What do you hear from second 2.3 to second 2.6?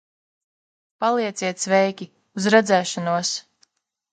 uz